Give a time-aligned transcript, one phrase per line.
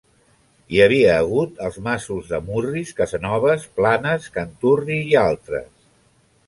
[0.75, 5.71] Hi havia hagut els masos de Murris, Casanoves, Planes, Canturri i altres.